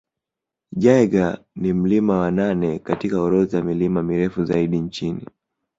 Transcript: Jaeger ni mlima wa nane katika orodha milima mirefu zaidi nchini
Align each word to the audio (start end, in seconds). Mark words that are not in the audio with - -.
Jaeger 0.75 1.39
ni 1.55 1.73
mlima 1.73 2.17
wa 2.19 2.31
nane 2.31 2.79
katika 2.79 3.21
orodha 3.21 3.61
milima 3.61 4.03
mirefu 4.03 4.45
zaidi 4.45 4.77
nchini 4.79 5.27